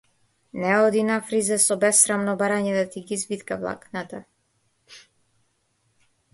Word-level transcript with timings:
Не 0.61 0.71
оди 0.85 1.03
на 1.09 1.17
фризер 1.27 1.59
со 1.65 1.77
бесрамно 1.83 2.35
барање 2.41 2.73
да 2.79 2.87
ти 2.95 3.05
ги 3.11 3.19
извитка 3.21 3.61
влакната 3.65 4.23
на 4.25 4.25
пичката. 4.27 5.07